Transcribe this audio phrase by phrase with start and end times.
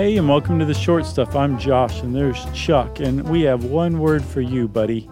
[0.00, 1.36] Hey, and welcome to the short stuff.
[1.36, 5.10] I'm Josh, and there's Chuck, and we have one word for you, buddy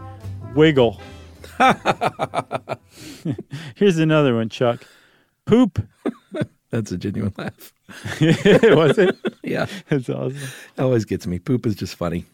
[0.55, 0.99] wiggle.
[3.75, 4.87] Here's another one, Chuck
[5.45, 5.87] poop.
[6.71, 7.75] That's a genuine laugh.
[8.23, 9.15] Was it?
[9.43, 9.67] yeah.
[9.91, 10.39] That's awesome.
[10.39, 11.39] It always gets me.
[11.39, 12.25] Poop is just funny.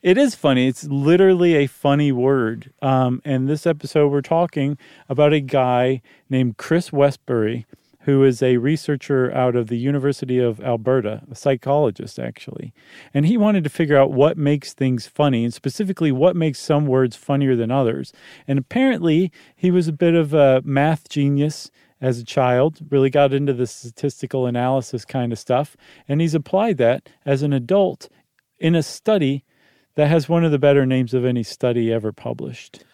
[0.00, 0.68] It is funny.
[0.68, 2.72] It's literally a funny word.
[2.80, 4.78] Um, and this episode, we're talking
[5.08, 6.00] about a guy
[6.30, 7.66] named Chris Westbury
[8.04, 12.72] who is a researcher out of the University of Alberta, a psychologist actually.
[13.14, 16.86] And he wanted to figure out what makes things funny and specifically what makes some
[16.86, 18.12] words funnier than others.
[18.46, 23.32] And apparently, he was a bit of a math genius as a child, really got
[23.32, 25.74] into the statistical analysis kind of stuff.
[26.06, 28.10] And he's applied that as an adult
[28.58, 29.44] in a study
[29.94, 32.84] that has one of the better names of any study ever published.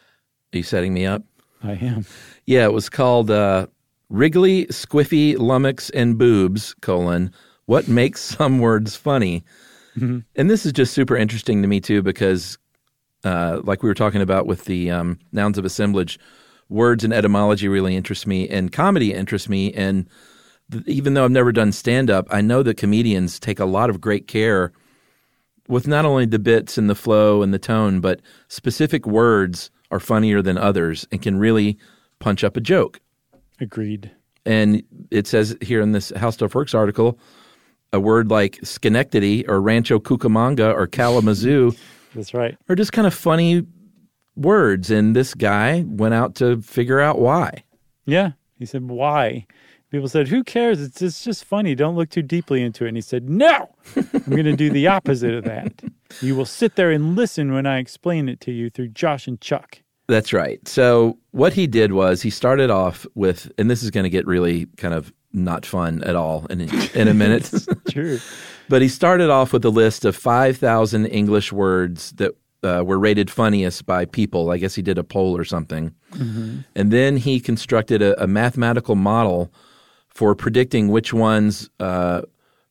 [0.53, 1.25] Are you setting me up?
[1.63, 2.07] I am.
[2.47, 3.67] Yeah, it was called uh,
[4.11, 7.33] Wriggly, Squiffy, Lummox, and Boobs, colon,
[7.67, 9.45] what makes some words funny?
[9.97, 10.19] Mm-hmm.
[10.37, 12.59] And this is just super interesting to me, too, because
[13.25, 16.19] uh, like we were talking about with the um, nouns of assemblage,
[16.69, 19.73] words and etymology really interest me, and comedy interests me.
[19.73, 20.09] And
[20.71, 23.91] th- even though I've never done stand up, I know that comedians take a lot
[23.91, 24.73] of great care
[25.69, 30.01] with not only the bits and the flow and the tone, but specific words are
[30.01, 31.79] funnier than others and can really
[32.19, 33.01] punch up a joke.
[33.61, 34.11] Agreed.
[34.47, 37.19] And it says here in this How Stuff Works article,
[37.93, 41.73] a word like Schenectady or Rancho Cucamonga or Kalamazoo.
[42.15, 42.57] That's right.
[42.69, 43.67] Are just kind of funny
[44.37, 44.91] words.
[44.91, 47.65] And this guy went out to figure out why.
[48.07, 48.33] Yeah.
[48.59, 49.47] He said, why?
[49.91, 50.81] People said, who cares?
[50.81, 51.75] It's just, it's just funny.
[51.75, 52.89] Don't look too deeply into it.
[52.89, 55.83] And he said, no, I'm going to do the opposite of that.
[56.21, 59.41] You will sit there and listen when I explain it to you through Josh and
[59.41, 59.83] Chuck.
[60.11, 60.67] That's right.
[60.67, 64.27] So what he did was he started off with, and this is going to get
[64.27, 66.63] really kind of not fun at all in
[66.95, 67.53] in a minute.
[67.89, 68.19] True.
[68.69, 72.33] but he started off with a list of five thousand English words that
[72.65, 74.51] uh, were rated funniest by people.
[74.51, 76.59] I guess he did a poll or something, mm-hmm.
[76.75, 79.53] and then he constructed a, a, mathematical model
[80.09, 81.71] for predicting which ones.
[81.79, 82.23] Uh,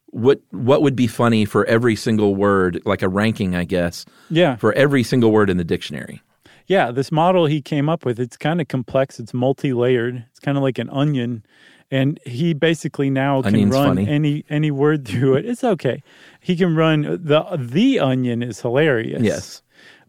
[0.07, 4.05] what what would be funny for every single word, like a ranking, I guess.
[4.29, 4.57] Yeah.
[4.57, 6.21] For every single word in the dictionary.
[6.69, 9.19] Yeah, this model he came up with, it's kind of complex.
[9.19, 10.23] It's multi-layered.
[10.29, 11.43] It's kind of like an onion.
[11.89, 14.07] And he basically now can Onion's run funny.
[14.07, 15.45] any any word through it.
[15.47, 16.03] It's okay.
[16.39, 19.23] He can run the the onion is hilarious.
[19.23, 19.63] Yes.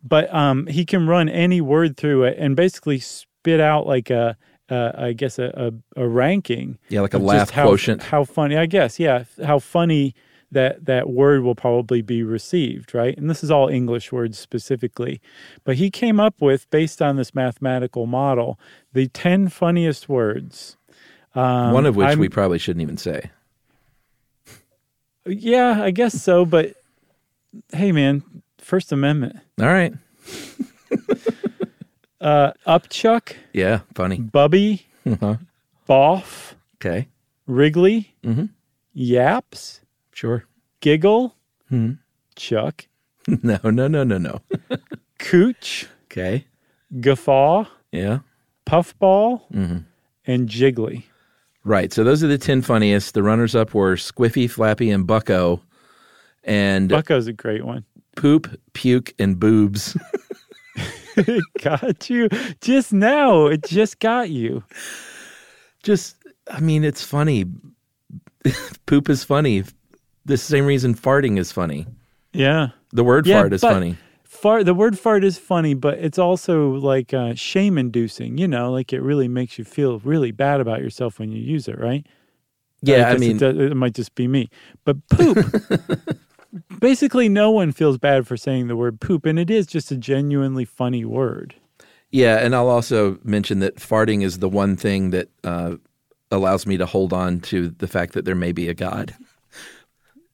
[0.05, 4.37] But um, he can run any word through it and basically spit out like a
[4.69, 6.79] uh, I guess a, a, a ranking.
[6.91, 8.03] Yeah, like a laugh how, quotient.
[8.03, 9.01] How funny, I guess.
[9.01, 10.15] Yeah, how funny
[10.53, 13.17] that that word will probably be received, right?
[13.17, 15.21] And this is all English words specifically.
[15.65, 18.59] But he came up with, based on this mathematical model,
[18.93, 20.77] the 10 funniest words.
[21.35, 23.31] Um, One of which I'm, we probably shouldn't even say.
[25.27, 26.45] Yeah, I guess so.
[26.45, 26.75] But
[27.73, 28.23] hey, man,
[28.59, 29.37] First Amendment.
[29.61, 29.93] All right.
[32.21, 33.35] uh, Upchuck.
[33.53, 34.17] Yeah, funny.
[34.19, 34.87] Bubby.
[35.07, 35.37] Uh-huh.
[35.89, 36.55] Boff.
[36.77, 37.09] Okay.
[37.47, 38.15] Wriggly.
[38.25, 38.47] Mm-hmm.
[38.93, 39.81] Yaps.
[40.21, 40.45] Sure.
[40.81, 41.35] Giggle.
[41.71, 41.93] Hmm.
[42.37, 42.87] Chuck.
[43.43, 44.41] No, no, no, no, no.
[45.19, 45.87] Cooch.
[46.05, 46.47] Okay.
[47.01, 47.67] Guffaw.
[47.91, 48.19] Yeah.
[48.67, 49.43] Puffball.
[49.51, 49.79] Mm-hmm.
[50.27, 51.05] And Jiggly.
[51.65, 51.91] Right.
[51.91, 53.15] So those are the 10 funniest.
[53.15, 55.63] The runners up were Squiffy, Flappy, and Bucko.
[56.45, 57.85] And Bucko's a great one.
[58.17, 59.97] Poop, puke, and boobs.
[61.63, 62.29] got you
[62.61, 63.47] just now.
[63.47, 64.65] It just got you.
[65.83, 66.17] Just,
[66.51, 67.47] I mean, it's funny.
[68.85, 69.65] Poop is funny
[70.25, 71.87] the same reason farting is funny.
[72.33, 72.69] Yeah.
[72.93, 73.97] The word yeah, fart is funny.
[74.25, 78.71] Fart the word fart is funny, but it's also like uh, shame inducing, you know,
[78.71, 82.07] like it really makes you feel really bad about yourself when you use it, right?
[82.83, 84.49] Yeah, I, I mean it, does, it, might just be me.
[84.85, 85.39] But poop
[86.81, 89.97] basically no one feels bad for saying the word poop and it is just a
[89.97, 91.57] genuinely funny word.
[92.11, 95.77] Yeah, and I'll also mention that farting is the one thing that uh,
[96.31, 99.15] allows me to hold on to the fact that there may be a God.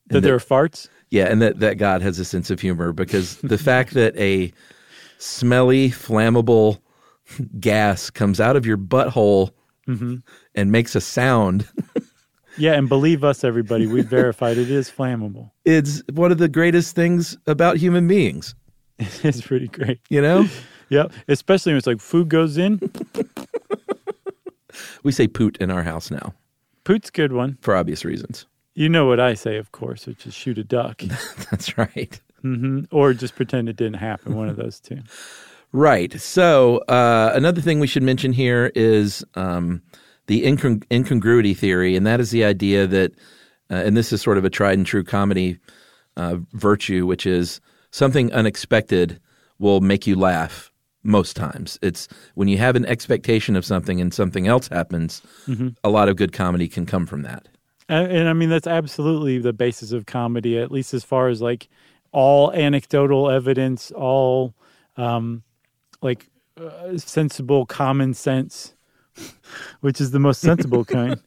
[0.08, 0.88] That, that there are farts?
[1.11, 4.53] Yeah, and that, that God has a sense of humor because the fact that a
[5.19, 6.81] smelly, flammable
[7.58, 9.50] gas comes out of your butthole
[9.87, 10.17] mm-hmm.
[10.55, 11.69] and makes a sound.
[12.58, 15.50] yeah, and believe us, everybody, we've verified it is flammable.
[15.64, 18.55] It's one of the greatest things about human beings.
[19.23, 20.00] It's pretty great.
[20.08, 20.49] You know?
[20.88, 21.12] yep.
[21.29, 22.81] Especially when it's like food goes in.
[25.03, 26.32] we say poot in our house now.
[26.85, 27.58] Poot's good one.
[27.61, 28.47] For obvious reasons.
[28.76, 31.00] You know what I say, of course, which is shoot a duck.
[31.50, 32.20] That's right.
[32.44, 32.94] Mm-hmm.
[32.94, 34.37] Or just pretend it didn't happen.
[34.37, 35.00] One of those two.
[35.73, 36.19] Right.
[36.19, 39.82] So uh, another thing we should mention here is um,
[40.26, 43.12] the incongruity theory, and that is the idea that,
[43.69, 45.58] uh, and this is sort of a tried and true comedy
[46.17, 49.20] uh, virtue, which is something unexpected
[49.58, 50.70] will make you laugh
[51.02, 51.79] most times.
[51.82, 55.20] It's when you have an expectation of something and something else happens,
[55.84, 57.49] a lot of good comedy can come from that.
[57.88, 61.41] And, and I mean, that's absolutely the basis of comedy, at least as far as
[61.41, 61.69] like
[62.12, 64.55] all anecdotal evidence, all
[64.97, 65.43] um,
[66.03, 66.29] like
[66.61, 68.75] uh, sensible common sense,
[69.81, 71.21] which is the most sensible kind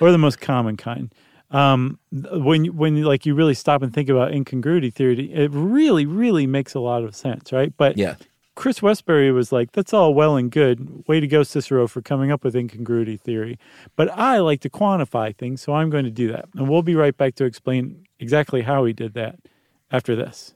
[0.00, 1.14] or the most common kind.
[1.50, 6.46] Um, when when like you really stop and think about incongruity theory, it really really
[6.46, 7.72] makes a lot of sense, right?
[7.76, 8.14] But Yeah.
[8.60, 11.08] Chris Westbury was like, "That's all well and good.
[11.08, 13.58] Way to go, Cicero, for coming up with incongruity theory."
[13.96, 16.94] But I like to quantify things, so I'm going to do that, and we'll be
[16.94, 19.38] right back to explain exactly how he did that
[19.90, 20.52] after this.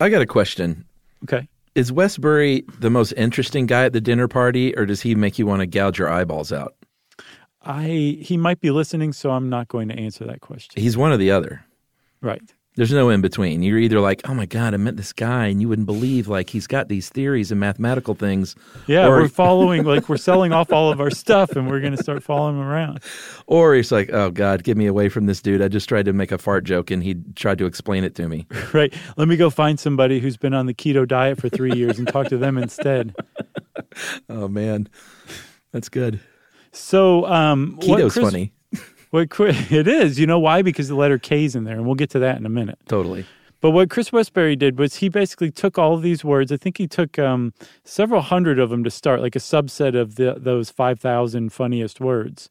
[0.00, 0.86] I got a question.
[1.24, 1.46] Okay.
[1.74, 5.46] Is Westbury the most interesting guy at the dinner party, or does he make you
[5.46, 6.74] want to gouge your eyeballs out?
[7.62, 10.82] I he might be listening, so I'm not going to answer that question.
[10.82, 11.64] He's one or the other.
[12.22, 12.42] Right.
[12.76, 13.62] There's no in between.
[13.64, 16.48] You're either like, oh my God, I met this guy, and you wouldn't believe, like,
[16.50, 18.54] he's got these theories and mathematical things.
[18.86, 21.96] Yeah, Or- we're following like we're selling off all of our stuff, and we're going
[21.96, 23.00] to start following him around.
[23.48, 25.60] Or he's like, oh God, get me away from this dude.
[25.60, 28.28] I just tried to make a fart joke, and he tried to explain it to
[28.28, 28.46] me.
[28.72, 28.94] Right.
[29.16, 32.06] Let me go find somebody who's been on the keto diet for three years and
[32.06, 33.14] talk to them instead.
[34.28, 34.88] Oh man,
[35.72, 36.20] that's good.
[36.72, 38.52] So, um, Keto's Chris- funny.
[39.10, 40.62] What it is, you know why?
[40.62, 42.78] Because the letter K is in there, and we'll get to that in a minute.
[42.88, 43.26] Totally.
[43.60, 46.50] But what Chris Westbury did was he basically took all of these words.
[46.50, 47.52] I think he took um,
[47.84, 52.00] several hundred of them to start, like a subset of the, those five thousand funniest
[52.00, 52.48] words,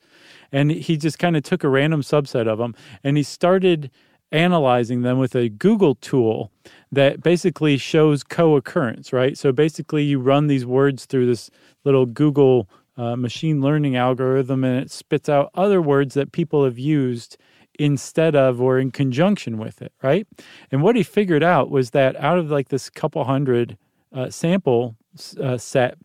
[0.52, 3.90] and he just kind of took a random subset of them, and he started
[4.32, 6.52] analyzing them with a Google tool
[6.92, 9.12] that basically shows co-occurrence.
[9.12, 9.36] Right.
[9.36, 11.50] So basically, you run these words through this
[11.86, 16.78] little Google uh, machine learning algorithm, and it spits out other words that people have
[16.78, 17.38] used
[17.80, 20.28] instead of or in conjunction with it, right?
[20.70, 23.78] And what he figured out was that out of like this couple hundred
[24.14, 24.98] uh, sample
[25.42, 25.98] uh, set,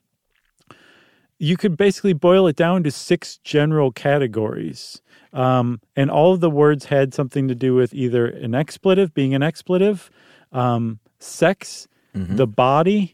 [1.39, 5.03] you could basically boil it down to six general categories.
[5.33, 9.35] Um, and all of the words had something to do with either an expletive, being
[9.35, 10.11] an expletive,
[10.53, 11.89] um, sex,
[12.37, 13.14] the body,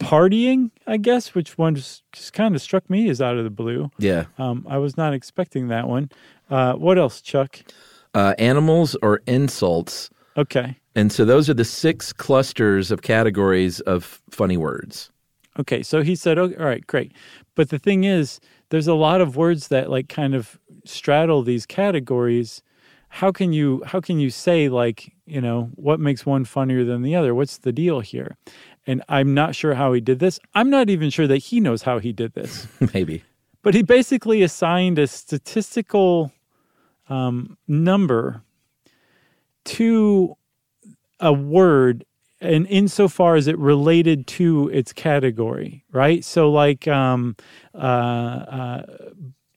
[0.00, 3.50] partying, I guess, which one just, just kind of struck me as out of the
[3.50, 3.90] blue.
[3.98, 4.24] Yeah.
[4.38, 6.10] Um, I was not expecting that one.
[6.50, 7.60] Uh, what else, Chuck?
[8.14, 10.10] Uh, animals or insults.
[10.36, 10.76] Okay.
[10.96, 15.10] And so those are the six clusters of categories of funny words.
[15.58, 15.82] Okay.
[15.82, 17.12] So he said, oh, all right, great.
[17.54, 21.66] But the thing is, there's a lot of words that like kind of straddle these
[21.66, 22.62] categories.
[23.08, 27.02] How can you how can you say like you know what makes one funnier than
[27.02, 27.34] the other?
[27.34, 28.36] What's the deal here?
[28.90, 30.40] And I'm not sure how he did this.
[30.52, 32.66] I'm not even sure that he knows how he did this.
[32.92, 33.22] Maybe.
[33.62, 36.32] but he basically assigned a statistical
[37.08, 38.42] um, number
[39.64, 40.36] to
[41.20, 42.04] a word
[42.40, 47.36] and insofar as it related to its category right so like um,
[47.74, 48.82] uh, uh,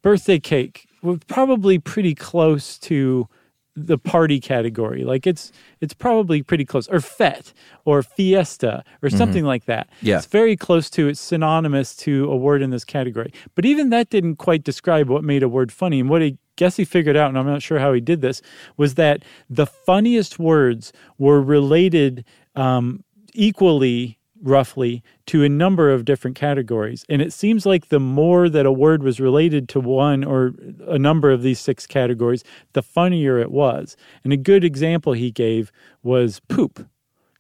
[0.02, 3.28] birthday cake was probably pretty close to
[3.76, 5.04] the party category.
[5.04, 5.52] Like it's
[5.82, 6.88] it's probably pretty close.
[6.88, 7.54] Or fete
[7.86, 9.90] or fiesta or something like that.
[10.02, 10.18] Yeah.
[10.18, 13.34] it's very close to it's synonymous to a word in this category.
[13.56, 16.00] But even that didn't quite describe what made a word funny.
[16.00, 18.40] And what he guess he figured out and i'm not sure how he did this
[18.78, 22.24] was that the funniest words were related
[22.56, 23.04] um,
[23.34, 28.66] equally roughly to a number of different categories and it seems like the more that
[28.66, 30.54] a word was related to one or
[30.88, 35.32] a number of these six categories the funnier it was and a good example he
[35.32, 35.72] gave
[36.04, 36.86] was poop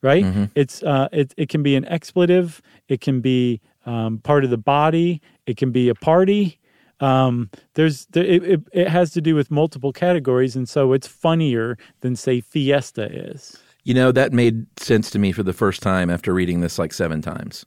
[0.03, 0.25] right?
[0.53, 4.57] It's uh, it it can be an expletive, it can be um, part of the
[4.57, 6.60] body, it can be a party.
[7.00, 11.07] Um, there's there, it, it it has to do with multiple categories, and so it's
[11.07, 13.57] funnier than say fiesta is.
[13.84, 16.94] You know, that made sense to me for the first time after reading this like
[16.94, 17.66] seven times.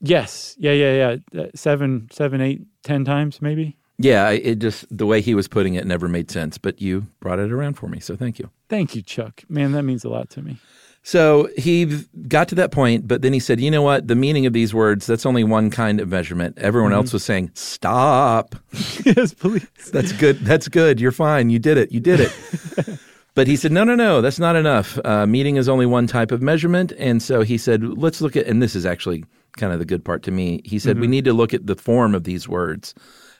[0.00, 1.42] Yes, yeah, yeah, yeah.
[1.42, 3.76] Uh, Seven, seven, eight, ten times maybe.
[3.98, 7.38] Yeah, it just, the way he was putting it never made sense, but you brought
[7.38, 8.00] it around for me.
[8.00, 8.50] So thank you.
[8.68, 9.44] Thank you, Chuck.
[9.48, 10.58] Man, that means a lot to me.
[11.04, 11.84] So he
[12.28, 14.08] got to that point, but then he said, you know what?
[14.08, 16.58] The meaning of these words, that's only one kind of measurement.
[16.58, 18.56] Everyone else was saying, stop.
[19.04, 19.66] yes, please.
[19.92, 20.38] That's good.
[20.40, 21.00] That's good.
[21.00, 21.50] You're fine.
[21.50, 21.92] You did it.
[21.92, 22.98] You did it.
[23.34, 24.98] but he said, no, no, no, that's not enough.
[25.04, 26.92] Uh, meaning is only one type of measurement.
[26.98, 29.24] And so he said, let's look at, and this is actually
[29.56, 30.60] kind of the good part to me.
[30.64, 32.94] He said, we need to look at the form of these words,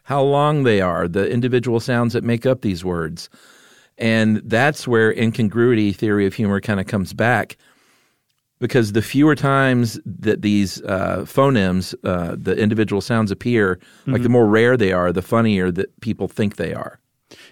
[0.04, 3.28] how long they are, the individual sounds that make up these words.
[3.98, 7.56] And that's where incongruity theory of humor kind of comes back
[8.58, 14.28] because the fewer times that these uh, phonemes, uh, the individual sounds appear, like the
[14.28, 17.00] more rare they are, the funnier that people think they are.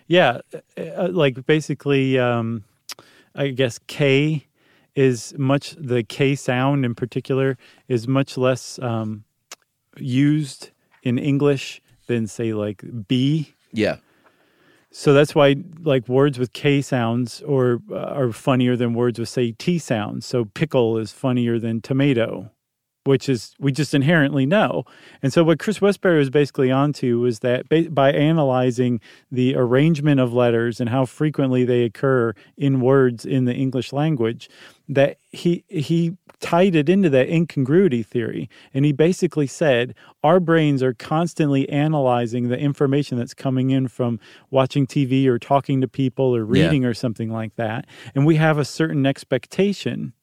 [0.07, 0.41] Yeah,
[0.77, 2.65] uh, like basically, um,
[3.35, 4.47] I guess K
[4.95, 7.57] is much the K sound in particular
[7.89, 9.25] is much less um,
[9.97, 10.71] used
[11.03, 13.55] in English than say like B.
[13.73, 13.97] Yeah.
[14.93, 19.29] So that's why like words with K sounds or uh, are funnier than words with
[19.29, 20.27] say T sounds.
[20.27, 22.51] So pickle is funnier than tomato,
[23.05, 24.85] which is we just inherently know.
[25.23, 30.33] And so what Chris Westbury was basically onto was that by analyzing the arrangement of
[30.35, 34.51] letters and how frequently they occur in words in the English language,
[34.89, 40.83] that he he tied it into that incongruity theory and he basically said our brains
[40.83, 44.19] are constantly analyzing the information that's coming in from
[44.51, 46.65] watching TV or talking to people or Yeah.
[46.65, 50.15] reading or something like that and we have a certain expectation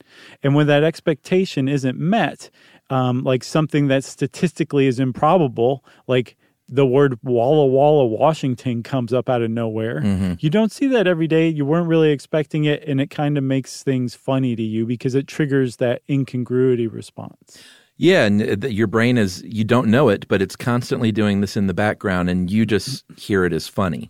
[0.43, 2.49] and when that expectation isn't met
[2.89, 6.35] um, like something that statistically is improbable like
[6.69, 10.01] the word Walla Walla Washington comes up out of nowhere.
[10.39, 11.47] You don't see that every day.
[11.47, 15.15] You weren't really expecting it, and it kind of makes things funny to you because
[15.15, 17.63] it triggers that incongruity response.
[17.95, 21.57] Yeah, and uh, your brain is you don't know it, but it's constantly doing this
[21.57, 24.09] in the background, and you just hear it as funny.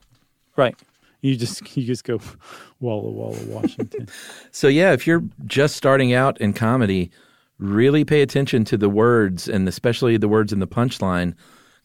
[0.56, 0.76] Right.
[1.22, 2.20] You just you just go
[2.80, 4.08] Walla Walla Washington.
[4.52, 7.12] So yeah, if you're just starting out in comedy,
[7.60, 11.36] really pay attention to the words, and especially the words in the punchline,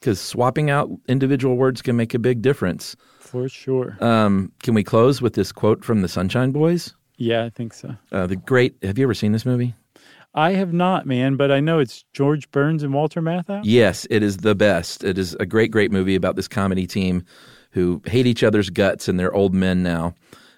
[0.01, 2.97] because swapping out individual words can make a big difference.
[3.21, 3.97] For sure.
[4.01, 6.95] Um, can we close with this quote from the Sunshine Boys?
[7.17, 7.95] yeah, I think so.
[8.11, 8.75] Uh, the great.
[8.83, 9.75] Have you ever seen this movie?
[10.35, 13.61] I have not, man, but I know it's George Burns and Walter Matthau.
[13.65, 15.05] Yes, it is the best.
[15.05, 17.23] It is a great, great movie about this comedy team
[17.73, 20.15] who hate each other's guts and they're old men now,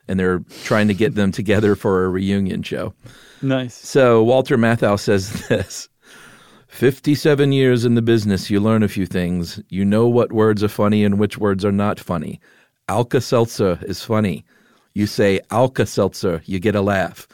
[0.07, 2.95] and they're trying to get them together for a reunion show.
[3.43, 3.75] Nice.
[3.75, 5.89] So Walter Matthau says this
[6.69, 9.61] 57 years in the business, you learn a few things.
[9.69, 12.41] You know what words are funny and which words are not funny.
[12.89, 14.45] Alka Seltzer is funny.
[14.93, 17.27] You say Alka Seltzer, you get a laugh.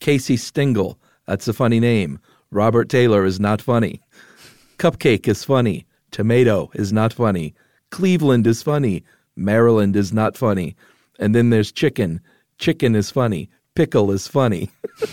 [0.00, 2.18] Casey Stengel, that's a funny name.
[2.50, 4.00] Robert Taylor is not funny.
[4.78, 5.86] Cupcake is funny.
[6.10, 7.54] Tomato is not funny.
[7.90, 9.02] Cleveland is funny.
[9.36, 10.76] Maryland is not funny.
[11.18, 12.20] And then there's chicken.
[12.58, 13.50] Chicken is funny.
[13.74, 14.70] Pickle is funny.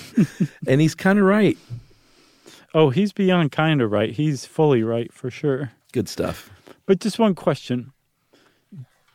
[0.67, 1.57] and he's kind of right.
[2.73, 4.11] Oh, he's beyond kind of right.
[4.11, 5.71] He's fully right for sure.
[5.91, 6.49] Good stuff.
[6.85, 7.91] But just one question.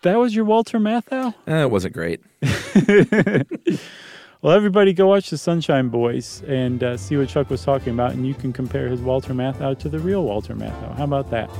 [0.03, 1.35] That was your Walter Matthau?
[1.47, 2.21] Eh, it wasn't great.
[4.43, 8.13] Well, everybody go watch The Sunshine Boys and uh, see what Chuck was talking about,
[8.13, 10.95] and you can compare his Walter Matthau to the real Walter Matthau.
[10.97, 11.51] How about that?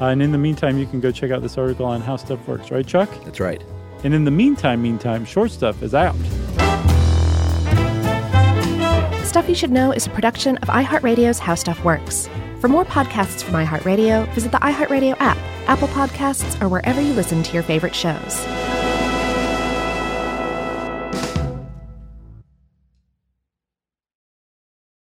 [0.00, 2.46] Uh, and in the meantime, you can go check out this article on how stuff
[2.46, 3.10] works, right, Chuck?
[3.24, 3.62] That's right.
[4.04, 6.14] And in the meantime, meantime, short stuff is out.
[9.24, 12.28] Stuff You Should Know is a production of iHeartRadio's How Stuff Works.
[12.60, 15.36] For more podcasts from iHeartRadio, visit the iHeartRadio app,
[15.68, 18.67] Apple Podcasts, or wherever you listen to your favorite shows.